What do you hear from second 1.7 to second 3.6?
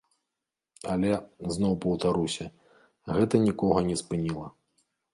паўтаруся, гэта